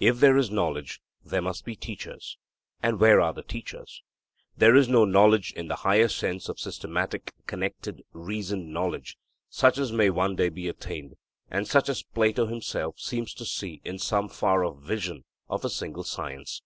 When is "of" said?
6.48-6.58, 15.50-15.62